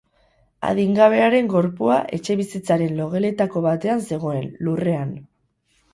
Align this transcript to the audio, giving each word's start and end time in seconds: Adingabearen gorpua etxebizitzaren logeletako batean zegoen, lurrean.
Adingabearen 0.69 1.51
gorpua 1.51 1.99
etxebizitzaren 2.19 2.97
logeletako 3.03 3.63
batean 3.69 4.03
zegoen, 4.11 4.53
lurrean. 4.69 5.13